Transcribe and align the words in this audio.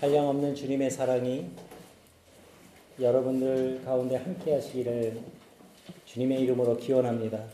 한량없는 0.00 0.54
주님의 0.54 0.90
사랑이 0.90 1.50
여러분들 2.98 3.82
가운데 3.84 4.16
함께 4.16 4.54
하시기를 4.54 5.20
주님의 6.06 6.40
이름으로 6.40 6.78
기원합니다. 6.78 7.44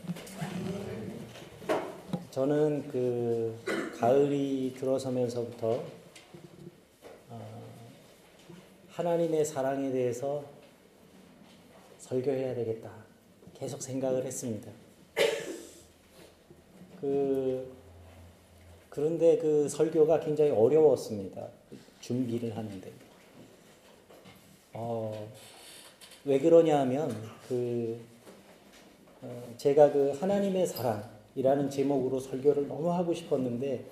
저는 2.31 2.87
그 2.87 3.53
가을이 3.99 4.73
들어서면서부터 4.77 5.83
어, 7.31 7.63
하나님의 8.91 9.43
사랑에 9.43 9.91
대해서 9.91 10.45
설교해야 11.99 12.55
되겠다. 12.55 12.89
계속 13.55 13.81
생각을 13.81 14.23
했습니다. 14.23 14.71
그 17.01 17.69
그런데 18.89 19.37
그 19.37 19.67
설교가 19.67 20.21
굉장히 20.21 20.51
어려웠습니다. 20.51 21.49
준비를 22.07 22.55
하는데. 22.55 22.89
어, 24.71 25.27
왜 26.23 26.39
그러냐 26.39 26.79
하면 26.79 27.13
그 27.49 27.99
어, 29.21 29.53
제가 29.57 29.91
그 29.91 30.11
하나님의 30.11 30.67
사랑이라는 30.67 31.69
제목으로 31.69 32.19
설교를 32.19 32.69
너무 32.69 32.89
하고 32.93 33.13
싶었는데 33.13 33.83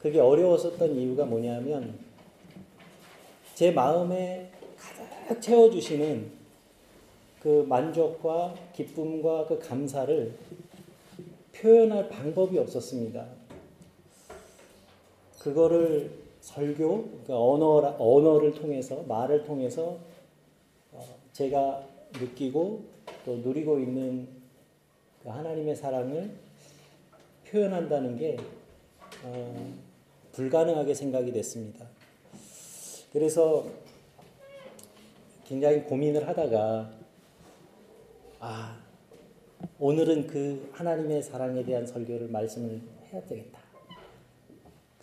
그게 0.00 0.18
어려웠었던 0.18 0.96
이유가 0.96 1.24
뭐냐면 1.26 1.96
제 3.54 3.70
마음에 3.70 4.50
가득 4.76 5.40
채워주시는 5.40 6.32
그 7.40 7.64
만족과 7.68 8.54
기쁨과 8.74 9.46
그 9.46 9.60
감사를 9.60 10.34
표현할 11.52 12.08
방법이 12.08 12.58
없었습니다. 12.58 13.26
그거를 15.38 16.23
설교, 16.44 17.04
그러니까 17.08 17.40
언어, 17.40 17.96
언어를 17.98 18.52
통해서, 18.52 19.02
말을 19.04 19.44
통해서 19.44 19.96
어, 20.92 21.02
제가 21.32 21.82
느끼고 22.12 22.84
또 23.24 23.36
누리고 23.36 23.78
있는 23.78 24.28
그 25.22 25.30
하나님의 25.30 25.74
사랑을 25.74 26.30
표현한다는 27.48 28.18
게 28.18 28.36
어, 29.24 29.72
불가능하게 30.32 30.92
생각이 30.92 31.32
됐습니다. 31.32 31.86
그래서 33.10 33.64
굉장히 35.46 35.84
고민을 35.84 36.28
하다가 36.28 36.90
아 38.40 38.78
오늘은 39.78 40.26
그 40.26 40.68
하나님의 40.72 41.22
사랑에 41.22 41.64
대한 41.64 41.86
설교를 41.86 42.28
말씀을 42.28 42.82
해야 43.10 43.24
되겠다. 43.24 43.63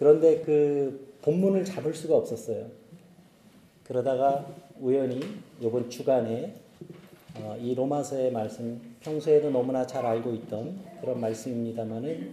그런데 0.01 0.41
그 0.41 1.13
본문을 1.21 1.63
잡을 1.63 1.93
수가 1.93 2.15
없었어요. 2.15 2.65
그러다가 3.83 4.47
우연히 4.79 5.19
이번 5.59 5.91
주간에 5.91 6.55
어, 7.35 7.55
이 7.61 7.75
로마서의 7.75 8.31
말씀 8.31 8.81
평소에도 9.01 9.51
너무나 9.51 9.85
잘 9.85 10.03
알고 10.03 10.33
있던 10.33 10.79
그런 11.01 11.21
말씀입니다만은 11.21 12.31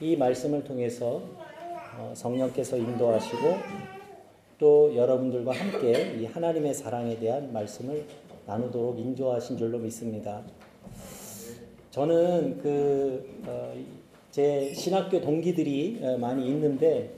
이 0.00 0.16
말씀을 0.16 0.62
통해서 0.62 1.20
어, 1.98 2.12
성령께서 2.14 2.76
인도하시고 2.76 3.56
또 4.60 4.94
여러분들과 4.94 5.50
함께 5.50 6.16
이 6.16 6.26
하나님의 6.26 6.74
사랑에 6.74 7.18
대한 7.18 7.52
말씀을 7.52 8.06
나누도록 8.46 9.00
인도하신 9.00 9.58
줄로 9.58 9.78
믿습니다. 9.78 10.44
저는 11.90 12.60
그 12.62 13.42
어, 13.48 13.74
제 14.30 14.72
신학교 14.74 15.20
동기들이 15.20 15.98
어, 16.02 16.18
많이 16.18 16.46
있는데 16.48 17.10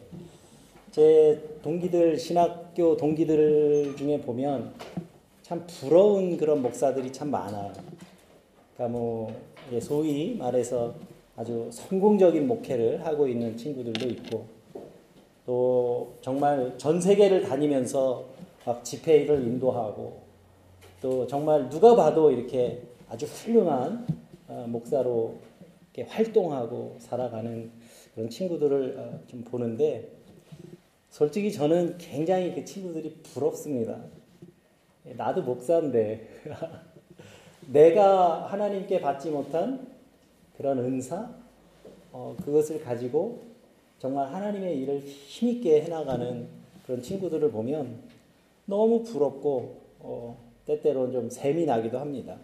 제 0.90 1.40
동기들 1.62 2.18
신학교 2.18 2.96
동기들 2.96 3.94
중에 3.96 4.20
보면 4.20 4.72
참 5.42 5.66
부러운 5.66 6.36
그런 6.36 6.62
목사들이 6.62 7.12
참 7.12 7.30
많아요. 7.30 7.72
그러니까 8.74 8.98
뭐 8.98 9.34
소위 9.80 10.34
말해서 10.36 10.94
아주 11.36 11.68
성공적인 11.70 12.46
목회를 12.46 13.04
하고 13.04 13.28
있는 13.28 13.56
친구들도 13.56 14.06
있고 14.08 14.46
또 15.44 16.14
정말 16.20 16.74
전 16.78 17.00
세계를 17.00 17.42
다니면서 17.42 18.24
막 18.64 18.84
집회를 18.84 19.42
인도하고 19.42 20.22
또 21.00 21.26
정말 21.26 21.68
누가 21.68 21.96
봐도 21.96 22.30
이렇게 22.30 22.82
아주 23.08 23.26
훌륭한 23.26 24.06
어, 24.48 24.64
목사로 24.68 25.34
활동하고 26.00 26.96
살아가는 26.98 27.70
그런 28.14 28.30
친구들을 28.30 28.96
어, 28.98 29.20
좀 29.26 29.44
보는데 29.44 30.08
솔직히 31.10 31.52
저는 31.52 31.98
굉장히 31.98 32.54
그 32.54 32.64
친구들이 32.64 33.18
부럽습니다. 33.22 34.02
나도 35.04 35.42
목사인데 35.42 36.26
내가 37.68 38.46
하나님께 38.46 39.00
받지 39.00 39.30
못한 39.30 39.86
그런 40.56 40.78
은사 40.78 41.30
어, 42.12 42.34
그것을 42.42 42.82
가지고 42.82 43.42
정말 43.98 44.32
하나님의 44.32 44.78
일을 44.78 45.00
힘있게 45.00 45.82
해나가는 45.82 46.48
그런 46.86 47.02
친구들을 47.02 47.50
보면 47.50 48.00
너무 48.66 49.02
부럽고 49.02 49.76
어, 50.00 50.36
때때로는 50.66 51.12
좀 51.12 51.30
샘이 51.30 51.66
나기도 51.66 51.98
합니다. 51.98 52.38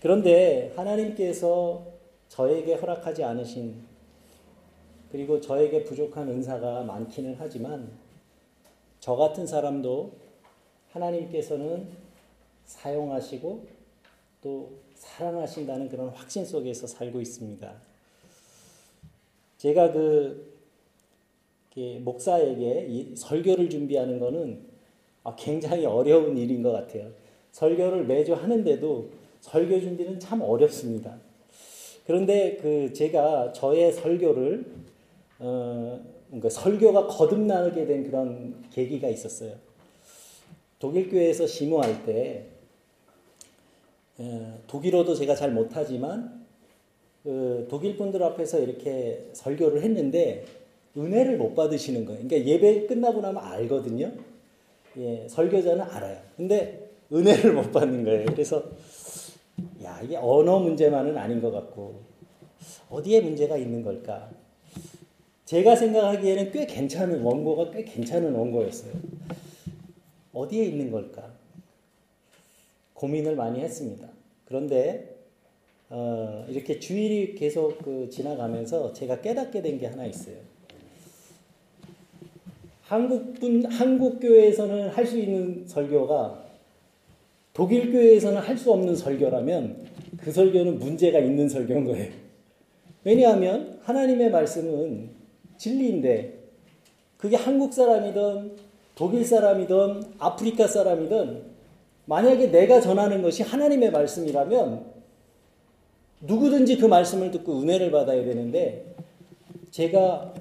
그런데 0.00 0.72
하나님께서 0.76 1.86
저에게 2.28 2.74
허락하지 2.74 3.22
않으신 3.22 3.82
그리고 5.12 5.40
저에게 5.40 5.84
부족한 5.84 6.28
은사가 6.28 6.84
많기는 6.84 7.36
하지만 7.38 7.90
저 9.00 9.16
같은 9.16 9.46
사람도 9.46 10.12
하나님께서는 10.90 11.88
사용하시고 12.64 13.66
또 14.42 14.70
사랑하신다는 14.94 15.88
그런 15.88 16.08
확신 16.10 16.44
속에서 16.44 16.86
살고 16.86 17.20
있습니다. 17.20 17.72
제가 19.58 19.92
그 19.92 20.50
목사에게 22.00 23.12
설교를 23.16 23.68
준비하는 23.68 24.18
것은 24.18 24.70
아, 25.24 25.34
굉장히 25.36 25.84
어려운 25.84 26.36
일인 26.36 26.62
것 26.62 26.72
같아요. 26.72 27.10
설교를 27.52 28.04
매주 28.04 28.34
하는데도 28.34 29.19
설교 29.40 29.80
준비는 29.80 30.20
참 30.20 30.42
어렵습니다. 30.42 31.18
그런데 32.06 32.58
그 32.60 32.92
제가 32.92 33.52
저의 33.52 33.92
설교를 33.92 34.64
어, 35.38 36.00
그러니까 36.26 36.48
설교가 36.50 37.06
거듭나게 37.06 37.86
된 37.86 38.04
그런 38.04 38.64
계기가 38.72 39.08
있었어요. 39.08 39.54
독일 40.78 41.10
교회에서 41.10 41.46
심호할 41.46 42.04
때 42.04 42.46
어, 44.18 44.58
독일어도 44.66 45.14
제가 45.14 45.34
잘 45.34 45.50
못하지만 45.52 46.44
그 47.22 47.66
독일 47.68 47.96
분들 47.96 48.22
앞에서 48.22 48.60
이렇게 48.60 49.28
설교를 49.32 49.82
했는데 49.82 50.44
은혜를 50.96 51.36
못 51.36 51.54
받으시는 51.54 52.04
거예요. 52.04 52.26
그러니까 52.26 52.50
예배 52.50 52.86
끝나고 52.86 53.20
나면 53.20 53.42
알거든요. 53.42 54.12
예, 54.96 55.26
설교자는 55.28 55.82
알아요. 55.82 56.18
근데 56.36 56.90
은혜를 57.12 57.52
못 57.52 57.72
받는 57.72 58.04
거예요. 58.04 58.26
그래서 58.26 58.64
야, 59.84 60.00
이게 60.02 60.16
언어 60.16 60.58
문제만은 60.58 61.16
아닌 61.16 61.40
것 61.40 61.50
같고, 61.50 62.02
어디에 62.90 63.20
문제가 63.20 63.56
있는 63.56 63.82
걸까? 63.82 64.30
제가 65.46 65.74
생각하기에는 65.74 66.52
꽤 66.52 66.66
괜찮은, 66.66 67.22
원고가 67.22 67.70
꽤 67.70 67.84
괜찮은 67.84 68.32
원고였어요. 68.34 68.92
어디에 70.32 70.64
있는 70.66 70.90
걸까? 70.90 71.30
고민을 72.94 73.34
많이 73.36 73.60
했습니다. 73.60 74.06
그런데, 74.44 75.16
어, 75.88 76.44
이렇게 76.48 76.78
주일이 76.78 77.34
계속 77.34 77.78
그 77.82 78.08
지나가면서 78.10 78.92
제가 78.92 79.20
깨닫게 79.22 79.62
된 79.62 79.78
게 79.78 79.86
하나 79.86 80.04
있어요. 80.06 80.36
한국분, 82.82 83.64
한국교회에서는 83.66 84.90
할 84.90 85.06
수 85.06 85.16
있는 85.18 85.66
설교가 85.66 86.49
독일 87.60 87.92
교회에서는 87.92 88.40
할 88.40 88.56
수 88.56 88.72
없는 88.72 88.96
설교라면 88.96 89.84
그 90.16 90.32
설교는 90.32 90.78
문제가 90.78 91.18
있는 91.18 91.46
설교인 91.46 91.84
거예요. 91.84 92.10
왜냐하면 93.04 93.78
하나님의 93.82 94.30
말씀은 94.30 95.10
진리인데 95.58 96.38
그게 97.18 97.36
한국 97.36 97.74
사람이든 97.74 98.56
독일 98.94 99.26
사람이든 99.26 100.14
아프리카 100.18 100.66
사람이든 100.66 101.42
만약에 102.06 102.46
내가 102.46 102.80
전하는 102.80 103.20
것이 103.20 103.42
하나님의 103.42 103.90
말씀이라면 103.90 104.86
누구든지 106.22 106.78
그 106.78 106.86
말씀을 106.86 107.30
듣고 107.30 107.60
은혜를 107.60 107.90
받아야 107.90 108.24
되는데 108.24 108.94
제가 109.70 110.32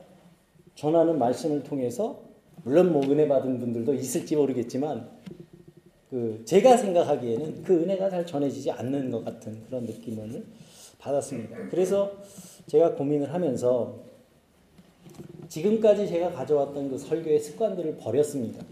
전하는 0.75 1.19
말씀을 1.19 1.63
통해서 1.63 2.21
물론 2.63 2.93
뭐 2.93 3.03
은혜 3.11 3.27
받은 3.27 3.59
분들도 3.59 3.93
있을지 3.93 4.37
모르겠지만 4.37 5.18
그 6.09 6.41
제가 6.45 6.75
생각하기에는 6.77 7.63
그 7.63 7.83
은혜가 7.83 8.09
잘 8.09 8.25
전해지지 8.25 8.71
않는 8.71 9.11
것 9.11 9.23
같은 9.23 9.63
그런 9.65 9.83
느낌을 9.83 10.43
받았습니다. 10.97 11.69
그래서 11.69 12.11
제가 12.67 12.95
고민을 12.95 13.31
하면서 13.33 13.95
지금까지 15.47 16.07
제가 16.07 16.31
가져왔던 16.31 16.89
그 16.89 16.97
설교의 16.97 17.39
습관들을 17.39 17.97
버렸습니다. 17.97 18.63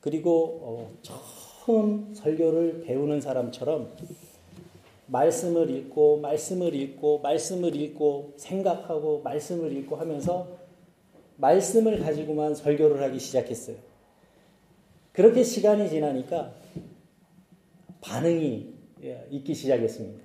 그리고 0.00 0.60
어, 0.62 0.90
처음 1.02 2.14
설교를 2.14 2.82
배우는 2.82 3.20
사람처럼 3.20 3.90
말씀을 5.06 5.70
읽고 5.70 6.18
말씀을 6.18 6.74
읽고 6.74 7.20
말씀을 7.20 7.76
읽고 7.76 8.34
생각하고 8.36 9.20
말씀을 9.22 9.76
읽고 9.76 9.96
하면서 9.96 10.48
말씀을 11.36 12.00
가지고만 12.00 12.54
설교를 12.54 13.02
하기 13.02 13.18
시작했어요. 13.18 13.76
그렇게 15.16 15.42
시간이 15.42 15.88
지나니까 15.88 16.52
반응이 18.02 18.74
예, 19.02 19.26
있기 19.30 19.54
시작했습니다. 19.54 20.22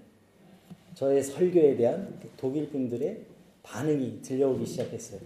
저의 0.96 1.24
설교에 1.24 1.78
대한 1.78 2.20
독일 2.36 2.70
분들의 2.70 3.22
반응이 3.64 4.22
들려오기 4.22 4.66
시작했어요. 4.66 5.22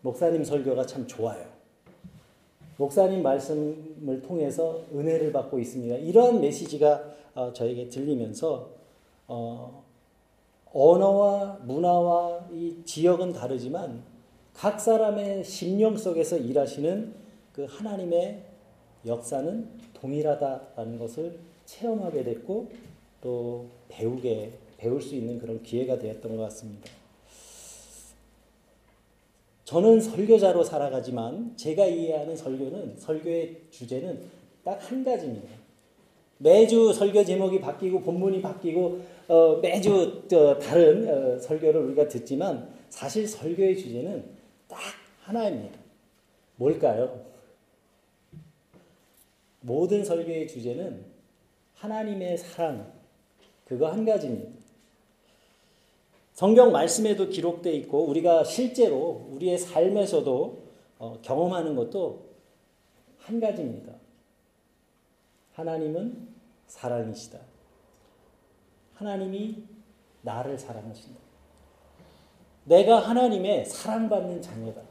목사님 0.00 0.42
설교가 0.42 0.86
참 0.86 1.06
좋아요. 1.06 1.46
목사님 2.78 3.22
말씀을 3.22 4.22
통해서 4.22 4.82
은혜를 4.92 5.30
받고 5.30 5.60
있습니다. 5.60 5.94
이러한 5.94 6.40
메시지가 6.40 7.14
어, 7.36 7.52
저에게 7.52 7.88
들리면서 7.88 8.70
어, 9.28 9.84
언어와 10.72 11.60
문화와 11.62 12.48
이 12.52 12.82
지역은 12.84 13.34
다르지만 13.34 14.02
각 14.52 14.80
사람의 14.80 15.44
심령 15.44 15.96
속에서 15.96 16.36
일하시는 16.36 17.14
그 17.52 17.66
하나님의 17.68 18.47
역사는 19.06 19.68
동일하다라는 19.94 20.98
것을 20.98 21.38
체험하게 21.64 22.24
됐고 22.24 22.70
또 23.20 23.66
배우게 23.88 24.52
배울 24.76 25.00
수 25.02 25.14
있는 25.14 25.38
그런 25.38 25.62
기회가 25.62 25.98
되었던 25.98 26.36
것 26.36 26.42
같습니다. 26.44 26.88
저는 29.64 30.00
설교자로 30.00 30.64
살아가지만 30.64 31.54
제가 31.56 31.84
이해하는 31.84 32.36
설교는 32.36 32.96
설교의 32.96 33.56
주제는 33.70 34.22
딱 34.64 34.78
한 34.80 35.04
가지입니다. 35.04 35.48
매주 36.38 36.92
설교 36.92 37.24
제목이 37.24 37.60
바뀌고 37.60 38.00
본문이 38.00 38.40
바뀌고 38.40 39.00
어, 39.28 39.56
매주 39.56 40.22
다른 40.60 41.08
어, 41.08 41.38
설교를 41.38 41.80
우리가 41.82 42.08
듣지만 42.08 42.68
사실 42.88 43.26
설교의 43.26 43.76
주제는 43.76 44.24
딱 44.68 44.78
하나입니다. 45.22 45.78
뭘까요? 46.56 47.20
모든 49.60 50.04
설교의 50.04 50.48
주제는 50.48 51.04
하나님의 51.74 52.38
사랑 52.38 52.92
그거 53.64 53.88
한 53.88 54.04
가지입니다. 54.04 54.50
성경 56.32 56.72
말씀에도 56.72 57.28
기록되어 57.28 57.72
있고 57.74 58.04
우리가 58.04 58.44
실제로 58.44 59.28
우리의 59.32 59.58
삶에서도 59.58 60.68
어, 60.98 61.18
경험하는 61.22 61.74
것도 61.76 62.28
한 63.18 63.40
가지입니다. 63.40 63.92
하나님은 65.54 66.28
사랑이시다. 66.68 67.40
하나님이 68.94 69.64
나를 70.22 70.58
사랑하신다. 70.58 71.18
내가 72.64 73.00
하나님의 73.00 73.64
사랑받는 73.64 74.42
자녀다. 74.42 74.82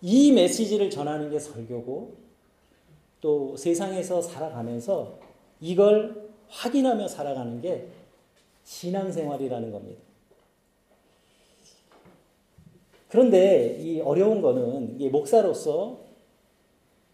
이 0.00 0.32
메시지를 0.32 0.90
전하는 0.90 1.30
게 1.30 1.38
설교고 1.38 2.16
또 3.22 3.56
세상에서 3.56 4.20
살아가면서 4.20 5.18
이걸 5.60 6.30
확인하며 6.48 7.08
살아가는 7.08 7.62
게 7.62 7.86
신앙생활이라는 8.64 9.72
겁니다. 9.72 10.02
그런데 13.08 13.78
이 13.80 14.00
어려운 14.00 14.42
거는 14.42 15.00
이 15.00 15.08
목사로서 15.08 16.00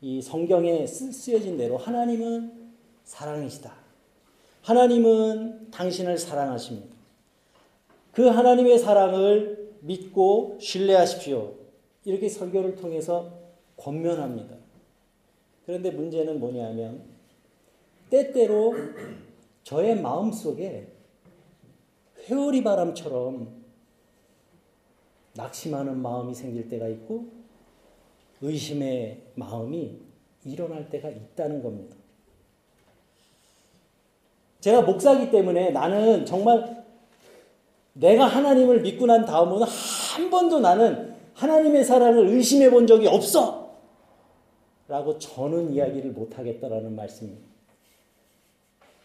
이 0.01 0.23
성경에 0.23 0.87
쓰여진 0.87 1.59
대로 1.59 1.77
하나님은 1.77 2.73
사랑이시다. 3.05 3.73
하나님은 4.63 5.71
당신을 5.71 6.19
사랑하십니다. 6.19 6.97
그 8.13 8.27
하나님의 8.27 8.79
사랑을 8.79 9.75
믿고 9.81 10.57
신뢰하십시오. 10.61 11.55
이렇게 12.05 12.29
설교를 12.29 12.77
통해서 12.77 13.33
권면합니다. 13.77 14.57
그런데 15.69 15.91
문제는 15.91 16.41
뭐냐면 16.41 17.03
때때로 18.09 18.75
저의 19.65 20.01
마음 20.01 20.33
속에 20.33 20.89
회오리 22.27 22.65
바람처럼 22.65 23.49
낙심하는 25.35 25.99
마음이 26.01 26.35
생길 26.35 26.71
때가 26.71 26.89
있고 26.89 27.27
의심의 28.41 29.25
마음이 29.35 29.99
일어날 30.47 30.89
때가 30.89 31.11
있다는 31.11 31.63
겁니다. 31.63 31.95
제가 34.61 34.81
목사기 34.81 35.31
때문에 35.31 35.73
나는 35.73 36.25
정말 36.25 36.83
내가 37.93 38.25
하나님을 38.25 38.81
믿고 38.81 39.05
난 39.05 39.27
다음은 39.27 39.65
한 39.65 40.31
번도 40.31 40.61
나는 40.61 41.15
하나님의 41.35 41.85
사랑을 41.85 42.29
의심해 42.29 42.71
본 42.71 42.87
적이 42.87 43.09
없어! 43.09 43.68
라고 44.89 45.19
저는 45.19 45.73
이야기를 45.73 46.13
못 46.13 46.39
하겠다라는 46.39 46.97
말씀입니다. 46.97 47.47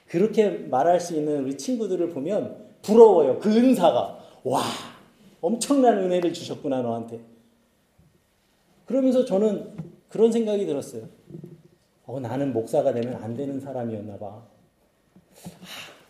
그렇게 0.07 0.50
말할 0.50 1.00
수 1.00 1.15
있는 1.15 1.44
우리 1.44 1.57
친구들을 1.57 2.09
보면 2.09 2.75
부러워요. 2.81 3.39
그 3.39 3.50
은사가. 3.50 4.19
와, 4.44 4.62
엄청난 5.41 5.97
은혜를 5.97 6.33
주셨구나, 6.33 6.81
너한테. 6.81 7.19
그러면서 8.85 9.25
저는 9.25 9.75
그런 10.09 10.31
생각이 10.31 10.65
들었어요. 10.65 11.07
어, 12.06 12.19
나는 12.19 12.53
목사가 12.53 12.94
되면 12.94 13.15
안 13.15 13.35
되는 13.35 13.59
사람이었나 13.59 14.18
봐. 14.18 14.27
아, 14.27 14.45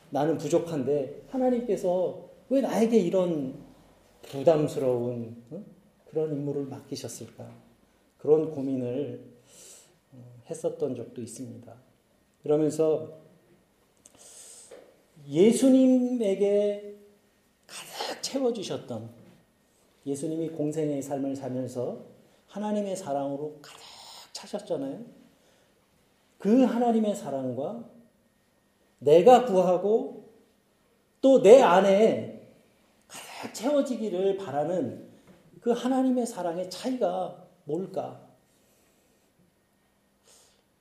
나는 0.09 0.37
부족한데 0.37 1.23
하나님께서 1.29 2.29
왜 2.49 2.61
나에게 2.61 2.99
이런 2.99 3.55
부담스러운 4.23 5.43
어? 5.51 5.63
그런 6.09 6.33
임무를 6.33 6.65
맡기셨을까? 6.65 7.49
그런 8.17 8.51
고민을 8.51 9.23
어, 9.25 9.32
했었던 10.50 10.95
적도 10.95 11.22
있습니다. 11.22 11.74
그러면서 12.42 13.19
예수님에게 15.28 16.95
가득 17.66 18.22
채워주셨던 18.22 19.10
예수님이 20.06 20.50
공생의 20.50 21.01
삶을 21.01 21.36
살면서 21.36 22.04
하나님의 22.48 22.95
사랑으로 22.95 23.59
가득 23.62 23.80
차셨잖아요. 24.33 25.02
그 26.38 26.64
하나님의 26.64 27.16
사랑과 27.16 27.90
내가 29.00 29.45
구하고 29.45 30.23
또 31.21 31.42
내 31.42 31.62
안에 31.62 32.50
가득 33.07 33.54
채워지기를 33.54 34.35
바라는 34.38 35.07
그 35.62 35.71
하나님의 35.71 36.26
사랑의 36.26 36.69
차이가 36.69 37.47
뭘까? 37.64 38.22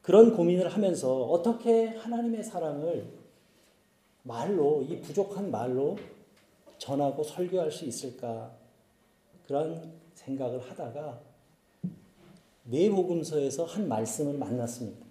그런 0.03 0.37
고민을 0.37 0.69
하면서 0.69 1.23
어떻게 1.25 1.87
하나님의 1.87 2.43
사랑을 2.43 3.07
말로, 4.25 4.83
이 4.83 5.01
부족한 5.01 5.51
말로 5.51 5.97
전하고 6.79 7.23
설교할 7.23 7.71
수 7.71 7.85
있을까? 7.85 8.51
그런 9.47 9.93
생각을 10.15 10.61
하다가 10.61 11.21
네 12.65 12.91
복음서에서 12.91 13.65
한 13.65 13.89
말씀을 13.89 14.35
만났습니다. 14.35 15.05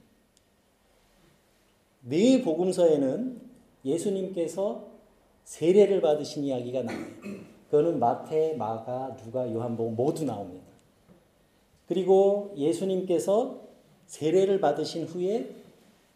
네 2.02 2.42
복음서에는 2.42 3.42
예수님께서 3.86 4.88
세례를 5.44 6.02
받으신 6.02 6.44
이야기가 6.44 6.84
나와요. 6.84 7.06
그거는 7.70 8.00
마태, 8.00 8.56
마가, 8.56 9.16
누가, 9.18 9.52
요한복음 9.52 9.96
모두 9.96 10.26
나옵니다. 10.26 10.66
그리고 11.88 12.54
예수님께서 12.58 13.62
세례를 14.12 14.60
받으신 14.60 15.06
후에 15.06 15.56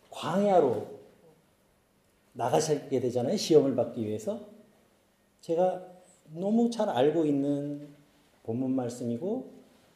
광야로 0.09 0.85
나가시게 2.33 2.99
되잖아요. 2.99 3.37
시험을 3.37 3.73
받기 3.73 4.05
위해서. 4.05 4.41
제가 5.39 5.81
너무 6.33 6.69
잘 6.69 6.89
알고 6.89 7.25
있는 7.25 7.87
본문 8.43 8.75
말씀이고 8.75 9.49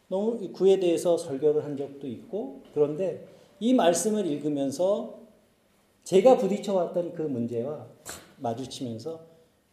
너무 0.08 0.52
구에 0.54 0.80
대해서 0.80 1.18
설교를 1.18 1.66
한 1.66 1.76
적도 1.76 2.08
있고 2.08 2.64
그런데 2.74 3.28
이 3.60 3.74
말씀을 3.74 4.26
읽으면서 4.28 5.20
제가 6.06 6.38
부딪혀 6.38 6.74
왔던 6.74 7.14
그 7.14 7.24
문제와 7.24 7.86
탁 8.06 8.16
마주치면서 8.38 9.26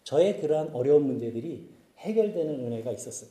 저의 0.03 0.41
그러한 0.41 0.75
어려운 0.75 1.07
문제들이 1.07 1.69
해결되는 1.99 2.67
은혜가 2.67 2.91
있었어요. 2.91 3.31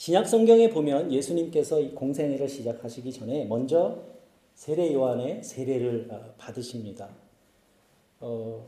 신약 0.00 0.26
성경에 0.26 0.70
보면 0.70 1.12
예수님께서 1.12 1.78
이 1.78 1.90
공생애를 1.90 2.48
시작하시기 2.48 3.12
전에 3.12 3.44
먼저 3.44 4.02
세례 4.54 4.94
요한의 4.94 5.44
세례를 5.44 6.08
어, 6.10 6.32
받으십니다. 6.38 7.10
어, 8.20 8.64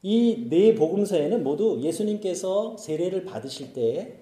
이네 0.00 0.74
복음서에는 0.74 1.44
모두 1.44 1.78
예수님께서 1.82 2.78
세례를 2.78 3.26
받으실 3.26 3.74
때 3.74 4.20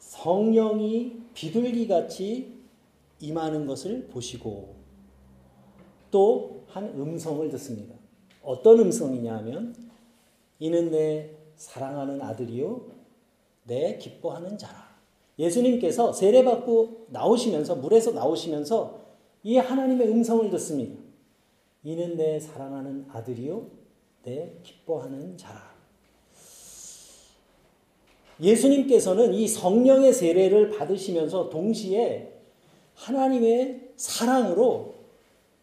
성령이 0.00 1.12
비둘기 1.32 1.86
같이 1.86 2.52
임하는 3.20 3.66
것을 3.66 4.08
보시고 4.08 4.74
또 6.10 6.64
한 6.66 6.86
음성을 6.88 7.48
듣습니다. 7.50 7.94
어떤 8.42 8.80
음성이냐 8.80 9.36
하면 9.38 9.76
이는 10.58 10.90
내 10.90 11.30
사랑하는 11.54 12.20
아들이요 12.20 12.84
내 13.68 13.96
기뻐하는 13.96 14.58
자라. 14.58 14.89
예수님께서 15.40 16.12
세례받고 16.12 17.06
나오시면서 17.08 17.76
물에서 17.76 18.12
나오시면서 18.12 19.00
이 19.42 19.56
하나님의 19.56 20.08
음성을 20.08 20.50
듣습니다. 20.50 21.00
이는 21.82 22.16
내 22.16 22.38
사랑하는 22.38 23.06
아들이요 23.08 23.66
내 24.22 24.52
기뻐하는 24.62 25.38
자라. 25.38 25.70
예수님께서는 28.40 29.32
이 29.34 29.48
성령의 29.48 30.12
세례를 30.12 30.70
받으시면서 30.70 31.48
동시에 31.48 32.34
하나님의 32.94 33.92
사랑으로 33.96 34.94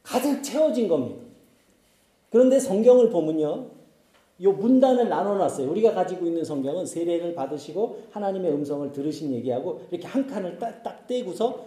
가득 0.01 0.43
채워진 0.43 0.87
겁니다. 0.87 1.23
그런데 2.31 2.59
성경을 2.59 3.09
보면요. 3.09 3.76
요 4.43 4.51
문단을 4.51 5.09
나눠놨어요. 5.09 5.69
우리가 5.71 5.93
가지고 5.93 6.27
있는 6.27 6.43
성경은 6.43 6.85
세례를 6.85 7.33
받으시고 7.33 8.03
하나님의 8.11 8.51
음성을 8.51 8.91
들으신 8.91 9.33
얘기하고 9.33 9.81
이렇게 9.89 10.07
한 10.07 10.27
칸을 10.27 10.59
딱, 10.59 10.83
딱 10.83 11.07
떼고서 11.07 11.65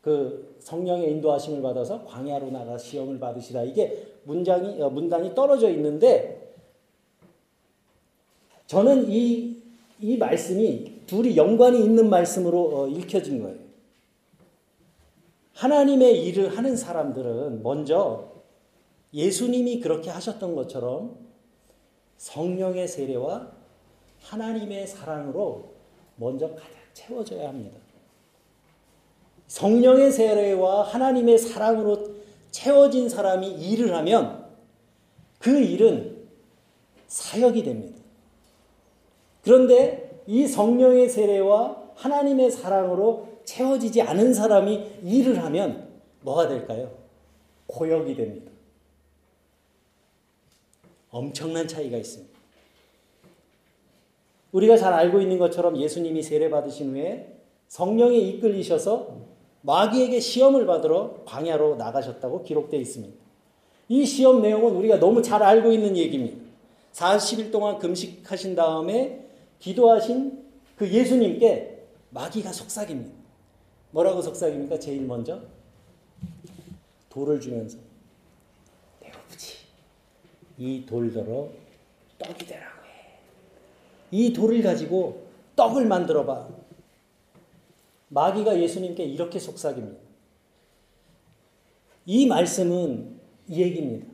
그 0.00 0.54
성령의 0.60 1.10
인도하심을 1.12 1.62
받아서 1.62 2.04
광야로 2.04 2.50
나가 2.50 2.78
시험을 2.78 3.18
받으시라. 3.18 3.64
이게 3.64 4.06
문장이, 4.24 4.80
어, 4.80 4.90
문단이 4.90 5.34
떨어져 5.34 5.70
있는데 5.70 6.54
저는 8.66 9.10
이, 9.10 9.62
이 10.00 10.16
말씀이 10.16 11.06
둘이 11.06 11.36
연관이 11.36 11.82
있는 11.82 12.08
말씀으로 12.10 12.82
어, 12.82 12.88
읽혀진 12.88 13.42
거예요. 13.42 13.56
하나님의 15.54 16.24
일을 16.26 16.56
하는 16.56 16.76
사람들은 16.76 17.62
먼저 17.62 18.32
예수님이 19.12 19.80
그렇게 19.80 20.10
하셨던 20.10 20.54
것처럼 20.54 21.16
성령의 22.24 22.88
세례와 22.88 23.52
하나님의 24.22 24.86
사랑으로 24.86 25.74
먼저 26.16 26.48
가득 26.48 26.64
채워져야 26.94 27.48
합니다. 27.50 27.76
성령의 29.46 30.10
세례와 30.10 30.84
하나님의 30.84 31.36
사랑으로 31.36 32.14
채워진 32.50 33.10
사람이 33.10 33.46
일을 33.50 33.94
하면 33.94 34.46
그 35.38 35.60
일은 35.60 36.26
사역이 37.08 37.62
됩니다. 37.62 38.00
그런데 39.42 40.22
이 40.26 40.46
성령의 40.46 41.10
세례와 41.10 41.90
하나님의 41.94 42.50
사랑으로 42.50 43.28
채워지지 43.44 44.00
않은 44.00 44.32
사람이 44.32 45.00
일을 45.04 45.44
하면 45.44 45.90
뭐가 46.22 46.48
될까요? 46.48 46.90
고역이 47.66 48.14
됩니다. 48.14 48.53
엄청난 51.14 51.68
차이가 51.68 51.96
있습니다. 51.96 52.34
우리가 54.50 54.76
잘 54.76 54.92
알고 54.92 55.20
있는 55.20 55.38
것처럼 55.38 55.76
예수님이 55.76 56.22
세례 56.22 56.50
받으신 56.50 56.90
후에 56.90 57.38
성령에 57.68 58.16
이끌리셔서 58.18 59.16
마귀에게 59.62 60.18
시험을 60.18 60.66
받으러 60.66 61.22
광야로 61.24 61.76
나가셨다고 61.76 62.42
기록되어 62.42 62.80
있습니다. 62.80 63.14
이 63.88 64.04
시험 64.04 64.42
내용은 64.42 64.74
우리가 64.74 64.98
너무 64.98 65.22
잘 65.22 65.42
알고 65.42 65.70
있는 65.72 65.96
얘기입니다. 65.96 66.36
40일 66.92 67.52
동안 67.52 67.78
금식하신 67.78 68.56
다음에 68.56 69.24
기도하신 69.60 70.44
그 70.76 70.90
예수님께 70.90 71.86
마귀가 72.10 72.52
속삭입니다. 72.52 73.14
뭐라고 73.92 74.20
속삭입니까? 74.20 74.80
제일 74.80 75.02
먼저 75.02 75.40
돌을 77.10 77.40
주면서 77.40 77.78
배고프지. 79.00 79.63
이 80.58 80.84
돌더러 80.86 81.48
떡이 82.18 82.46
되라고 82.46 82.84
해. 82.84 83.18
이 84.10 84.32
돌을 84.32 84.62
가지고 84.62 85.26
떡을 85.56 85.86
만들어 85.86 86.24
봐. 86.24 86.48
마귀가 88.08 88.60
예수님께 88.60 89.04
이렇게 89.04 89.38
속삭입니다. 89.38 89.98
이 92.06 92.26
말씀은 92.26 93.20
이 93.48 93.60
얘기입니다. 93.62 94.06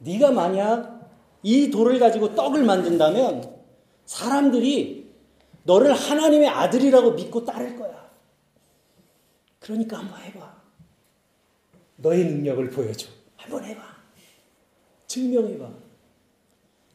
네가 0.00 0.32
만약 0.32 1.10
이 1.42 1.70
돌을 1.70 1.98
가지고 1.98 2.34
떡을 2.34 2.64
만든다면 2.64 3.56
사람들이 4.04 5.10
너를 5.64 5.94
하나님의 5.94 6.48
아들이라고 6.48 7.12
믿고 7.12 7.44
따를 7.44 7.76
거야. 7.78 8.10
그러니까 9.60 9.98
한번 9.98 10.20
해봐. 10.20 10.62
너의 11.96 12.24
능력을 12.24 12.68
보여줘. 12.70 13.08
한번 13.36 13.64
해봐. 13.64 13.91
증명해봐. 15.12 15.70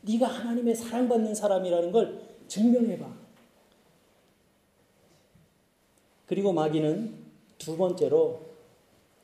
네가 0.02 0.26
하나님의 0.26 0.76
사랑받는 0.76 1.36
사람이라는 1.36 1.92
걸 1.92 2.20
증명해봐. 2.48 3.06
그리고 6.26 6.52
마귀는 6.52 7.14
두 7.60 7.78
번째로 7.78 8.42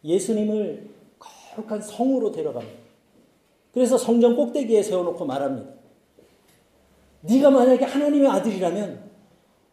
예수님을 0.03 0.89
거룩한 1.17 1.81
성으로 1.81 2.31
데려갑니다. 2.31 2.83
그래서 3.73 3.97
성전 3.97 4.35
꼭대기에 4.35 4.83
세워놓고 4.83 5.25
말합니다. 5.25 5.73
네가 7.21 7.49
만약에 7.49 7.85
하나님의 7.85 8.29
아들이라면 8.29 9.11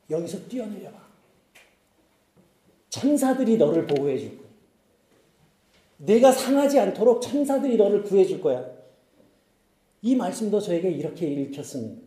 여기서 0.09 0.47
뛰어내려봐. 0.49 0.99
천사들이 2.89 3.59
너를 3.59 3.87
보호해 3.87 4.19
줄 4.19 4.39
거야. 4.39 4.49
내가 5.99 6.33
상하지 6.33 6.81
않도록 6.81 7.21
천사들이 7.21 7.77
너를 7.77 8.03
구해 8.03 8.25
줄 8.25 8.41
거야. 8.41 8.80
이 10.03 10.17
말씀도 10.17 10.61
저에게 10.61 10.91
이렇게 10.91 11.27
읽혔습니다. 11.27 12.03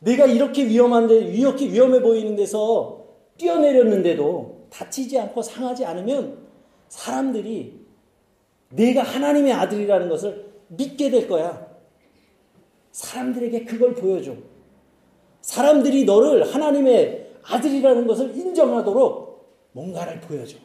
내가 0.00 0.26
이렇게 0.26 0.66
위험한데, 0.66 1.18
이렇게 1.32 1.68
위험해 1.68 2.00
보이는 2.00 2.36
데서 2.36 3.06
뛰어내렸는데도 3.36 4.68
다치지 4.70 5.18
않고 5.18 5.42
상하지 5.42 5.84
않으면 5.84 6.46
사람들이 6.88 7.86
내가 8.70 9.02
하나님의 9.02 9.52
아들이라는 9.52 10.08
것을 10.08 10.52
믿게 10.68 11.10
될 11.10 11.26
거야. 11.28 11.66
사람들에게 12.92 13.64
그걸 13.64 13.94
보여줘. 13.94 14.34
사람들이 15.40 16.04
너를 16.04 16.52
하나님의 16.52 17.36
아들이라는 17.42 18.06
것을 18.06 18.36
인정하도록 18.36 19.28
뭔가를 19.72 20.20
보여줘. 20.20 20.58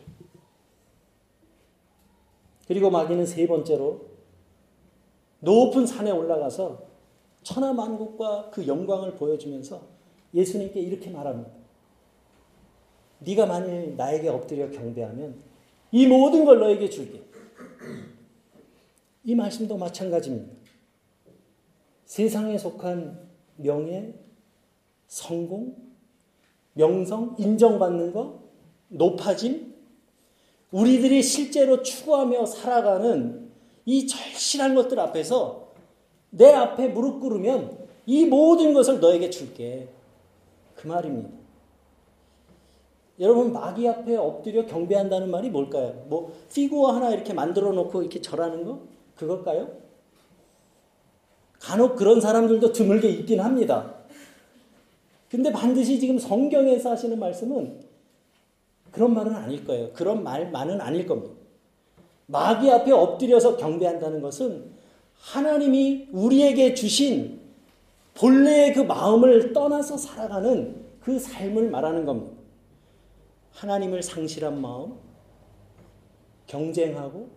그리고 2.68 2.90
마귀는 2.90 3.26
세 3.26 3.48
번째로 3.48 4.13
높은 5.44 5.86
산에 5.86 6.10
올라가서 6.10 6.84
천하만국과 7.44 8.50
그 8.50 8.66
영광을 8.66 9.16
보여주면서 9.16 9.82
예수님께 10.34 10.80
이렇게 10.80 11.10
말합니다. 11.10 11.52
네가 13.20 13.46
만일 13.46 13.96
나에게 13.98 14.30
엎드려 14.30 14.70
경배하면 14.72 15.36
이 15.92 16.08
모든 16.08 16.46
걸 16.46 16.60
너에게 16.60 16.90
줄게. 16.90 17.22
이 19.26 19.36
말씀도 19.36 19.78
마찬가지입니다. 19.78 20.54
세상에 22.06 22.58
속한 22.58 23.28
명예, 23.58 24.14
성공, 25.08 25.76
명성, 26.74 27.36
인정받는 27.38 28.14
것, 28.14 28.40
높아짐, 28.88 29.74
우리들이 30.72 31.22
실제로 31.22 31.84
추구하며 31.84 32.46
살아가는 32.46 33.53
이 33.86 34.08
절실한 34.08 34.76
것들 34.76 35.00
앞에서 35.00 35.68
내 36.30 36.52
앞에 36.52 36.90
무릎 36.90 37.20
꿇으면 37.20 37.78
이 38.06 38.26
모든 38.26 38.74
것을 38.74 39.00
너에게 39.00 39.30
줄게. 39.30 39.88
그 40.76 40.88
말입니다. 40.88 41.30
여러분, 43.20 43.54
마귀 43.54 43.88
앞에 43.88 44.16
엎드려 44.16 44.66
경배한다는 44.66 45.30
말이 45.30 45.50
뭘까요? 45.50 46.04
뭐, 46.08 46.34
피구어 46.52 46.92
하나 46.92 47.12
이렇게 47.12 47.34
만들어 47.34 47.72
놓고 47.72 48.02
이렇게 48.02 48.22
절하는 48.22 48.66
거? 48.66 48.80
그걸까요? 49.16 49.70
간혹 51.60 51.96
그런 51.96 52.20
사람들도 52.20 52.74
드물게 52.74 53.10
있긴 53.10 53.40
합니다. 53.40 53.94
근데 55.30 55.52
반드시 55.52 56.00
지금 56.00 56.20
성경에서 56.20 56.92
하시는 56.92 57.18
말씀은 57.18 57.82
그런 58.92 59.14
말은 59.14 59.34
아닐 59.34 59.66
거예요. 59.66 59.92
그런 59.94 60.24
말만은 60.24 60.82
아닐 60.82 61.08
겁니다. 61.08 61.34
마귀 62.34 62.70
앞에 62.72 62.92
엎드려서 62.92 63.58
경배한다는 63.58 64.20
것은 64.20 64.74
하나님이 65.14 66.10
우리에게 66.12 66.74
주신 66.74 67.40
본래의 68.16 68.74
그 68.74 68.80
마음을 68.80 69.54
떠나서 69.54 69.98
살아가는 69.98 70.84
그 71.00 71.20
삶을 71.20 71.70
말하는 71.70 72.06
겁니다. 72.06 72.36
하나님을 73.52 74.02
상실한 74.02 74.60
마음, 74.60 74.96
경쟁하고, 76.48 77.30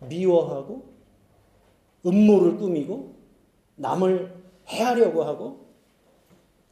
미워하고, 0.00 0.84
음모를 2.04 2.58
꾸미고, 2.58 3.14
남을 3.76 4.34
해하려고 4.68 5.24
하고 5.24 5.66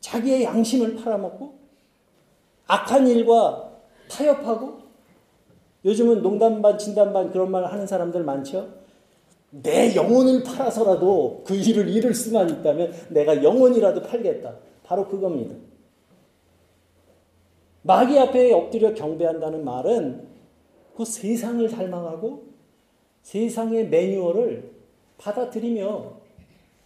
자기의 0.00 0.44
양심을 0.44 0.96
팔아먹고 0.96 1.58
악한 2.66 3.06
일과 3.06 3.72
타협하고 4.10 4.83
요즘은 5.84 6.22
농담 6.22 6.62
반 6.62 6.78
진담 6.78 7.12
반 7.12 7.30
그런 7.30 7.50
말 7.50 7.64
하는 7.64 7.86
사람들 7.86 8.24
많죠. 8.24 8.84
내 9.50 9.94
영혼을 9.94 10.42
팔아서라도 10.42 11.42
그 11.46 11.54
일을 11.54 11.88
잃을 11.88 12.14
수만 12.14 12.50
있다면 12.50 12.92
내가 13.10 13.42
영혼이라도 13.42 14.02
팔겠다. 14.02 14.56
바로 14.82 15.06
그겁니다. 15.06 15.54
마귀 17.82 18.18
앞에 18.18 18.52
엎드려 18.52 18.94
경배한다는 18.94 19.64
말은 19.64 20.26
그 20.96 21.04
세상을 21.04 21.68
닮아가고 21.68 22.44
세상의 23.22 23.88
매뉴얼을 23.88 24.72
받아들이며 25.18 26.20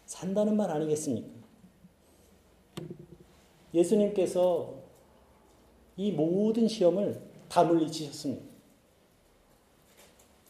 산다는 0.07 0.57
말 0.57 0.71
아니겠습니까? 0.71 1.28
예수님께서 3.75 4.75
이 5.97 6.12
모든 6.12 6.67
시험을 6.67 7.21
다 7.49 7.64
물리치셨습니다. 7.64 8.48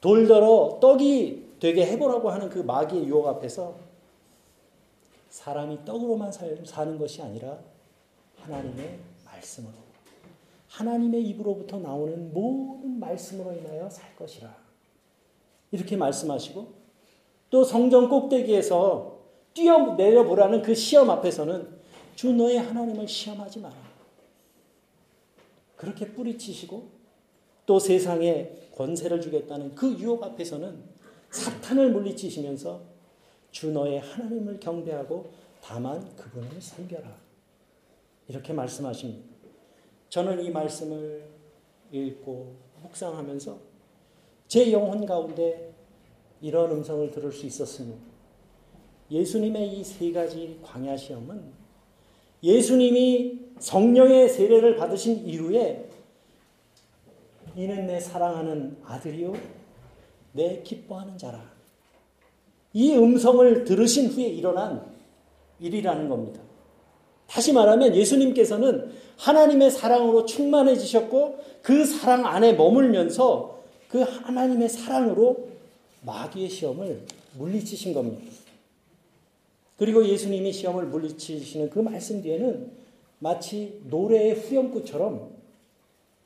돌더러 0.00 0.78
떡이 0.80 1.56
되게 1.60 1.86
해보라고 1.86 2.30
하는 2.30 2.48
그 2.48 2.60
마귀의 2.60 3.06
유혹 3.06 3.26
앞에서 3.26 3.74
사람이 5.30 5.84
떡으로만 5.84 6.32
사는 6.64 6.98
것이 6.98 7.22
아니라 7.22 7.58
하나님의 8.40 8.98
말씀으로 9.24 9.74
하나님의 10.68 11.22
입으로부터 11.24 11.78
나오는 11.78 12.32
모든 12.32 13.00
말씀으로 13.00 13.52
인하여 13.52 13.88
살 13.90 14.14
것이라 14.16 14.54
이렇게 15.72 15.96
말씀하시고 15.96 16.78
또 17.50 17.64
성전 17.64 18.08
꼭대기에서 18.08 19.18
뛰어내려 19.54 20.24
보라는 20.24 20.62
그 20.62 20.74
시험 20.74 21.10
앞에서는 21.10 21.78
주 22.14 22.32
너의 22.32 22.58
하나님을 22.58 23.06
시험하지 23.06 23.60
마라. 23.60 23.76
그렇게 25.76 26.12
뿌리치시고 26.12 26.97
또 27.68 27.78
세상에 27.78 28.50
권세를 28.74 29.20
주겠다는 29.20 29.74
그 29.74 29.92
유혹 29.98 30.22
앞에서는 30.22 30.74
사탄을 31.30 31.90
물리치시면서 31.90 32.80
주 33.50 33.70
너의 33.72 34.00
하나님을 34.00 34.58
경배하고 34.58 35.30
다만 35.60 36.16
그분을 36.16 36.48
섬겨라. 36.58 37.14
이렇게 38.28 38.54
말씀하십니다. 38.54 39.22
저는 40.08 40.42
이 40.42 40.48
말씀을 40.48 41.26
읽고 41.92 42.56
묵상하면서 42.84 43.58
제 44.46 44.72
영혼 44.72 45.04
가운데 45.04 45.74
이런 46.40 46.70
음성을 46.70 47.10
들을 47.10 47.30
수 47.30 47.44
있었습니다. 47.44 48.00
예수님의 49.10 49.78
이 49.78 49.84
세 49.84 50.10
가지 50.10 50.58
광야 50.62 50.96
시험은 50.96 51.52
예수님이 52.42 53.40
성령의 53.58 54.30
세례를 54.30 54.76
받으신 54.76 55.26
이후에 55.26 55.87
이는 57.58 57.88
내 57.88 57.98
사랑하는 57.98 58.76
아들이요 58.84 59.34
내 60.30 60.62
기뻐하는 60.62 61.18
자라. 61.18 61.42
이 62.72 62.92
음성을 62.92 63.64
들으신 63.64 64.10
후에 64.10 64.26
일어난 64.26 64.86
일이라는 65.58 66.08
겁니다. 66.08 66.40
다시 67.26 67.52
말하면 67.52 67.96
예수님께서는 67.96 68.92
하나님의 69.16 69.72
사랑으로 69.72 70.24
충만해지셨고 70.24 71.40
그 71.62 71.84
사랑 71.84 72.26
안에 72.26 72.52
머물면서 72.52 73.58
그 73.88 74.02
하나님의 74.02 74.68
사랑으로 74.68 75.48
마귀의 76.02 76.48
시험을 76.50 77.02
물리치신 77.38 77.92
겁니다. 77.92 78.22
그리고 79.76 80.06
예수님이 80.06 80.52
시험을 80.52 80.86
물리치시는 80.86 81.70
그 81.70 81.80
말씀 81.80 82.22
뒤에는 82.22 82.70
마치 83.18 83.80
노래의 83.86 84.34
후렴구처럼 84.34 85.37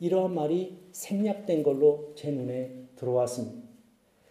이러한 0.02 0.34
말이 0.34 0.76
생략된 0.90 1.62
걸로 1.62 2.12
제 2.16 2.32
눈에 2.32 2.88
들어왔습니다. 2.96 3.62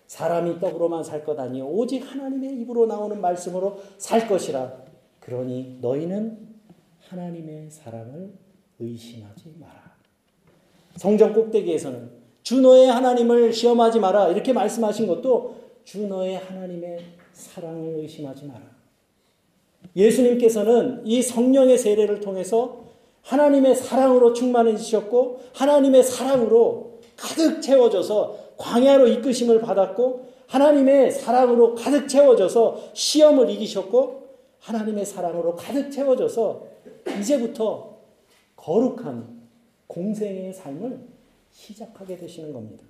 사람이 0.06 0.60
떡으로만 0.60 1.02
살 1.06 1.24
것 1.24 1.40
아니요 1.40 1.66
오직 1.66 2.00
하나님의 2.00 2.60
입으로 2.60 2.86
나오는 2.88 3.22
말씀으로 3.22 3.80
살 3.98 4.28
것이라. 4.28 4.84
그러니 5.22 5.78
너희는 5.80 6.50
하나님의 7.08 7.72
사랑을 7.72 8.34
의심하지 8.80 9.56
마라. 9.60 9.96
성전 10.98 11.32
꼭대기에서는 11.34 12.12
주 12.44 12.60
너의 12.60 12.88
하나님을 12.88 13.54
시험하지 13.54 14.02
마라 14.02 14.28
이렇게 14.28 14.52
말씀하신 14.52 15.08
것도 15.08 15.56
주 15.86 16.06
너의 16.06 16.36
하나님의 16.36 17.00
사랑을 17.32 17.96
의심하지 18.00 18.46
마라. 18.46 18.62
예수님께서는 19.96 21.06
이 21.06 21.22
성령의 21.22 21.78
세례를 21.78 22.20
통해서 22.20 22.81
하나님의 23.24 23.76
사랑으로 23.76 24.34
충만해지셨고 24.34 25.42
하나님의 25.54 26.04
사랑으로 26.04 27.00
가득 27.16 27.62
채워져서 27.62 28.56
광야로 28.58 29.08
이끄심을 29.08 29.62
받았고 29.62 30.32
하나님의 30.48 31.12
사랑으로 31.12 31.76
가득 31.76 32.08
채워져서 32.08 32.92
시험을 32.94 33.50
이기셨고 33.52 34.22
하나님의 34.60 35.06
사랑으로 35.06 35.56
가득 35.56 35.90
채워져서 35.92 36.68
이제부터 37.20 37.98
거룩한 38.56 39.42
공생의 39.88 40.54
삶을 40.54 41.08
시작하게 41.52 42.18
되시는 42.18 42.54
겁니다. 42.54 42.84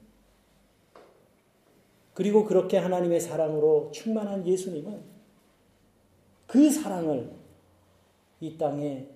그리고 2.13 2.45
그렇게 2.45 2.77
하나님의 2.77 3.19
사랑으로 3.19 3.89
충만한 3.93 4.45
예수님은 4.45 5.01
그 6.47 6.69
사랑을 6.69 7.31
이 8.41 8.57
땅에 8.57 9.07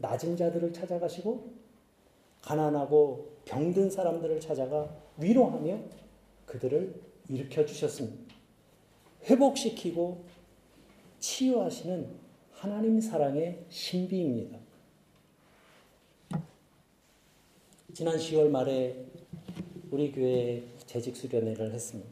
낮은 0.00 0.36
자들을 0.36 0.72
찾아가시고 0.72 1.52
가난하고 2.42 3.38
병든 3.44 3.90
사람들을 3.90 4.40
찾아가 4.40 4.94
위로하며 5.18 5.78
그들을 6.46 6.94
일으켜 7.28 7.64
주셨습니다. 7.64 8.34
회복시키고 9.24 10.24
치유하시는 11.18 12.08
하나님 12.52 13.00
사랑의 13.00 13.64
신비입니다. 13.68 14.58
지난 17.92 18.16
10월 18.16 18.48
말에 18.48 19.06
우리 19.90 20.12
교회에 20.12 20.62
재직 20.86 21.16
수련회를 21.16 21.72
했습니다. 21.72 22.10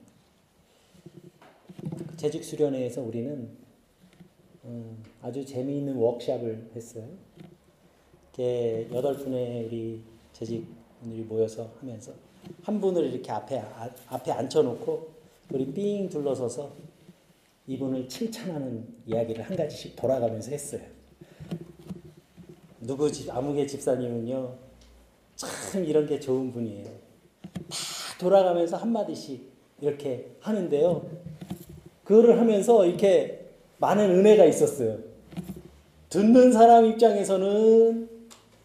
그 2.08 2.16
재직 2.16 2.42
수련회에서 2.42 3.02
우리는 3.02 3.48
음, 4.64 5.04
아주 5.22 5.44
재미있는 5.44 5.94
워크샵을 5.96 6.72
했어요. 6.74 7.25
여덟 8.92 9.16
분의 9.16 9.66
우리 9.66 10.00
재직분들이 10.32 11.22
모여서 11.22 11.70
하면서 11.80 12.12
한 12.62 12.80
분을 12.80 13.12
이렇게 13.12 13.32
앞에 13.32 13.58
아, 13.58 13.88
앞에 14.08 14.30
앉혀놓고 14.30 15.08
우리 15.52 15.72
삥 15.72 16.08
둘러서서 16.08 16.70
이분을 17.66 18.08
칭찬하는 18.08 18.86
이야기를 19.06 19.42
한 19.42 19.56
가지씩 19.56 19.96
돌아가면서 19.96 20.50
했어요. 20.50 20.82
누구 22.80 23.10
집 23.10 23.34
아무개 23.34 23.66
집사님은요 23.66 24.54
참 25.36 25.84
이런 25.84 26.06
게 26.06 26.20
좋은 26.20 26.52
분이에요. 26.52 26.84
다 26.84 27.76
돌아가면서 28.20 28.76
한 28.76 28.92
마디씩 28.92 29.50
이렇게 29.80 30.36
하는데요. 30.40 31.08
그거를 32.04 32.38
하면서 32.38 32.86
이렇게 32.86 33.46
많은 33.78 34.10
은혜가 34.10 34.44
있었어요. 34.44 34.98
듣는 36.08 36.52
사람 36.52 36.86
입장에서는 36.86 38.15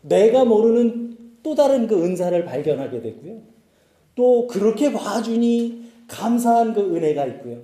내가 0.02 0.46
모르는 0.46 1.18
또 1.44 1.56
다른 1.56 1.88
그 1.88 2.04
은사를 2.04 2.46
발견하게 2.46 3.02
되고요. 3.02 3.42
또 4.16 4.48
그렇게 4.48 4.92
봐주니 4.92 5.92
감사한 6.08 6.74
그 6.74 6.96
은혜가 6.96 7.26
있고요. 7.28 7.60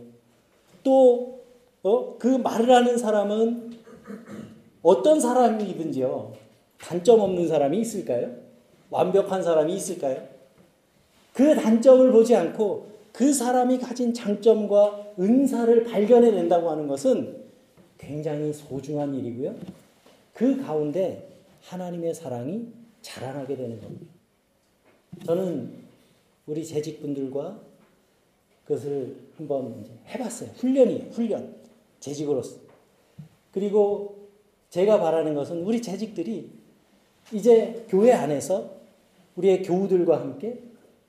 또, 0.83 1.41
어, 1.83 2.17
그 2.17 2.27
말을 2.27 2.69
하는 2.71 2.97
사람은 2.97 3.71
어떤 4.81 5.19
사람이든지요. 5.19 6.33
단점 6.79 7.19
없는 7.19 7.47
사람이 7.47 7.79
있을까요? 7.79 8.31
완벽한 8.89 9.43
사람이 9.43 9.75
있을까요? 9.75 10.21
그 11.33 11.55
단점을 11.55 12.11
보지 12.11 12.35
않고 12.35 12.87
그 13.11 13.33
사람이 13.33 13.79
가진 13.79 14.13
장점과 14.13 15.07
은사를 15.19 15.83
발견해낸다고 15.83 16.69
하는 16.69 16.87
것은 16.87 17.35
굉장히 17.97 18.53
소중한 18.53 19.13
일이고요. 19.13 19.55
그 20.33 20.63
가운데 20.63 21.27
하나님의 21.67 22.13
사랑이 22.13 22.67
자라나게 23.01 23.55
되는 23.55 23.79
겁니다. 23.81 24.13
저는 25.25 25.73
우리 26.45 26.65
재직분들과 26.65 27.59
그것을 28.65 29.15
한번 29.37 29.85
해봤어요. 30.07 30.49
훈련이에요. 30.55 31.11
훈련. 31.11 31.55
재직으로서. 31.99 32.59
그리고 33.51 34.27
제가 34.69 34.99
바라는 34.99 35.33
것은 35.33 35.63
우리 35.63 35.81
재직들이 35.81 36.51
이제 37.33 37.85
교회 37.89 38.13
안에서 38.13 38.77
우리의 39.35 39.63
교우들과 39.63 40.19
함께 40.19 40.61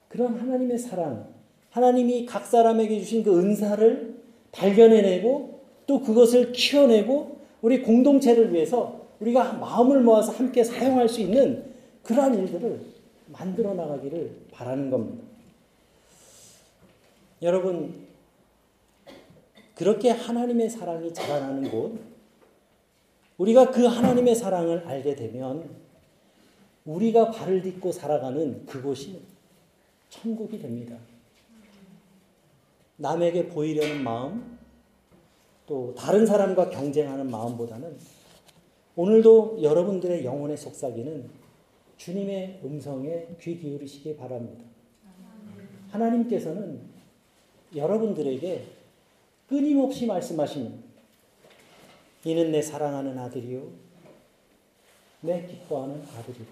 그런 0.09 0.37
하나님의 0.37 0.79
사랑, 0.79 1.33
하나님이 1.71 2.27
각 2.27 2.47
사람에게 2.47 2.99
주신 3.01 3.23
그 3.23 3.39
은사를 3.39 4.19
발견해내고 4.53 5.61
또 5.87 6.01
그것을 6.01 6.53
키워내고 6.53 7.39
우리 7.63 7.83
공동체를 7.83 8.53
위해서 8.53 8.98
우리가 9.21 9.55
마음을 9.55 10.03
모아서 10.03 10.33
함께 10.33 10.63
사용할 10.63 11.09
수 11.09 11.21
있는 11.21 11.75
그러한 12.03 12.35
일들을 12.35 12.81
만들어 13.27 13.75
나가기를 13.75 14.47
바라는 14.53 14.91
겁니다. 14.91 15.25
여러분, 17.43 18.07
그렇게 19.75 20.11
하나님의 20.11 20.71
사랑이 20.71 21.13
자라나는 21.13 21.71
곳, 21.71 21.99
우리가 23.37 23.71
그 23.71 23.85
하나님의 23.85 24.35
사랑을 24.35 24.87
알게 24.87 25.15
되면 25.15 25.69
우리가 26.85 27.31
발을 27.31 27.63
딛고 27.63 27.93
살아가는 27.93 28.67
그곳이 28.67 29.21
천국이 30.09 30.59
됩니다. 30.59 30.97
남에게 32.97 33.49
보이려는 33.49 34.03
마음, 34.03 34.59
또 35.67 35.95
다른 35.97 36.27
사람과 36.27 36.71
경쟁하는 36.71 37.31
마음보다는 37.31 37.97
오늘도 38.99 39.61
여러분들의 39.63 40.25
영혼의 40.25 40.57
속삭이는 40.57 41.31
주님의 41.99 42.63
음성에 42.65 43.29
귀 43.41 43.57
기울이시기 43.57 44.17
바랍니다. 44.17 44.65
하나님께서는 45.91 46.81
여러분들에게 47.77 48.65
끊임없이 49.49 50.05
말씀하십니다. 50.05 50.83
이는 52.25 52.51
내 52.51 52.61
사랑하는 52.61 53.17
아들이요. 53.17 53.71
내 55.21 55.47
기뻐하는 55.47 56.03
아들이라. 56.03 56.47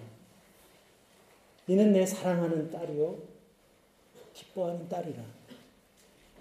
이는 1.67 1.91
내 1.91 2.05
사랑하는 2.05 2.71
딸이요. 2.71 3.15
기뻐하는 4.33 4.87
딸이라. 4.87 5.21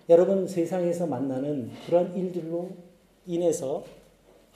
여러분 0.09 0.47
세상에서 0.47 1.09
만나는 1.09 1.73
그런 1.85 2.17
일들로 2.17 2.71
인해서 3.27 3.85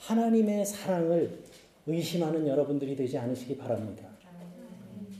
하나님의 0.01 0.65
사랑을 0.65 1.40
의심하는 1.87 2.47
여러분들이 2.47 2.95
되지 2.95 3.17
않으시기 3.17 3.57
바랍니다. 3.57 4.07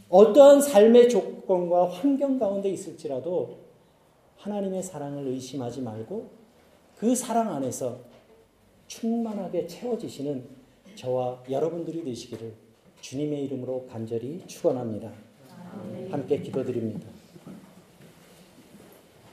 어떠한 0.09 0.61
삶의 0.61 1.09
조건과 1.09 1.89
환경 1.89 2.37
가운데 2.37 2.69
있을지라도 2.69 3.59
하나님의 4.37 4.83
사랑을 4.83 5.27
의심하지 5.27 5.81
말고 5.81 6.29
그 6.97 7.15
사랑 7.15 7.53
안에서 7.55 7.99
충만하게 8.87 9.67
채워지시는 9.67 10.43
저와 10.95 11.43
여러분들이 11.49 12.03
되시기를 12.03 12.53
주님의 12.99 13.45
이름으로 13.45 13.87
간절히 13.87 14.43
축원합니다. 14.45 15.11
함께 16.09 16.41
기도드립니다. 16.41 17.07